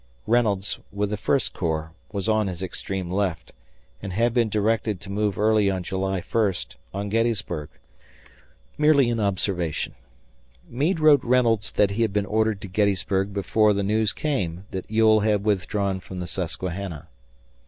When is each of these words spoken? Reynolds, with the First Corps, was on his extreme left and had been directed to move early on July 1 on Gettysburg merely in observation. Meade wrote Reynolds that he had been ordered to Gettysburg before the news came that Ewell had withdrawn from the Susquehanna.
Reynolds, 0.25 0.79
with 0.91 1.11
the 1.11 1.15
First 1.15 1.53
Corps, 1.53 1.91
was 2.11 2.27
on 2.27 2.47
his 2.47 2.63
extreme 2.63 3.11
left 3.11 3.51
and 4.01 4.13
had 4.13 4.33
been 4.33 4.49
directed 4.49 4.99
to 5.01 5.11
move 5.11 5.37
early 5.37 5.69
on 5.69 5.83
July 5.83 6.21
1 6.21 6.53
on 6.91 7.09
Gettysburg 7.09 7.69
merely 8.79 9.09
in 9.09 9.19
observation. 9.19 9.93
Meade 10.67 10.99
wrote 10.99 11.23
Reynolds 11.23 11.71
that 11.73 11.91
he 11.91 12.01
had 12.01 12.13
been 12.13 12.25
ordered 12.25 12.61
to 12.61 12.67
Gettysburg 12.67 13.31
before 13.31 13.73
the 13.73 13.83
news 13.83 14.11
came 14.11 14.65
that 14.71 14.89
Ewell 14.89 15.19
had 15.19 15.45
withdrawn 15.45 15.99
from 15.99 16.17
the 16.19 16.25
Susquehanna. 16.25 17.07